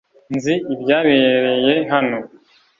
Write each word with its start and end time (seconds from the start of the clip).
Nzi 0.35 0.53
ibyabereye 0.73 1.73
hano. 1.91 2.17